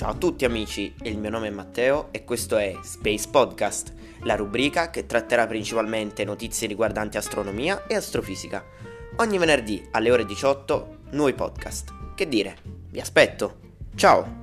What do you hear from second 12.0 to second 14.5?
Che dire, vi aspetto. Ciao!